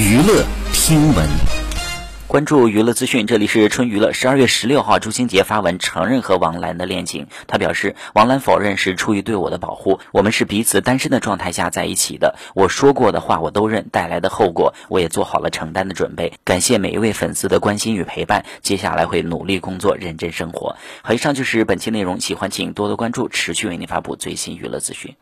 [0.00, 1.28] 娱乐听闻，
[2.26, 3.26] 关注娱乐资讯。
[3.26, 7.26] 这里是春娱乐，十二月十六号朱星杰发文承认和王兰的恋情。
[7.46, 12.34] 他表示，王兰否认是出于对我的保护，我们是彼此单身的状态下在一起的。
[12.54, 16.32] 我说过的话我都认，带来的后果我也做好了承担的准备。
[16.44, 20.76] 感谢每一位粉丝的关心与陪伴，接下来会努力工作，认真生活。
[21.02, 25.14] 好，以上就是本期内容，喜欢请多多关注，持续为您发布最新娱乐资讯。